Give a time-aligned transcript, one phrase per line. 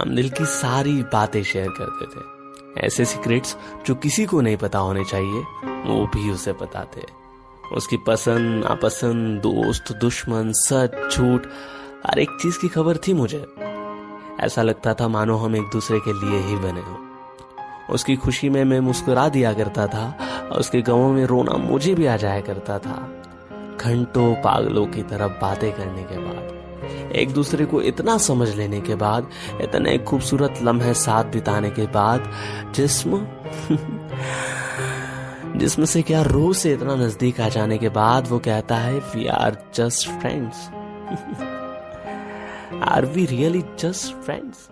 [0.00, 2.24] हम दिल की सारी बातें शेयर करते थे।
[2.86, 7.18] ऐसे सीक्रेट्स जो किसी को नहीं पता होने चाहिए, वो भी उसे पता थे
[7.72, 11.46] उसकी पसंद, नापसंद, दोस्त, दुश्मन, सच, झूठ,
[12.06, 13.46] हर एक चीज़ की खबर थी मुझे।
[14.40, 16.98] ऐसा लगता था मानो हम एक दूसरे के लिए ही बने हो।
[17.90, 20.18] उसकी खुशी में मैं मुस्कुरा दिया करता था,
[20.52, 23.22] और उसके गाँव में रोना मुझे भी आ जाया करता था।
[23.80, 26.67] घंटों पागलों की तरफ़ बातें करने के बाद।
[27.12, 32.32] एक दूसरे को इतना समझ लेने के बाद, इतने खूबसूरत लम्हे साथ बिताने के बाद,
[32.74, 33.26] जिस्म,
[35.58, 39.26] जिसम से क्या रूह से इतना नज़दीक आ जाने के बाद वो कहता है we
[39.26, 40.68] are just friends
[42.88, 44.68] are we really just friends